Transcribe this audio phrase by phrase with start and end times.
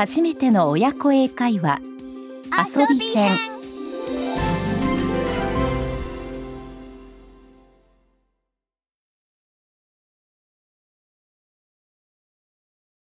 [0.00, 1.78] 初めての親子英会話。
[2.74, 3.59] 遊び編。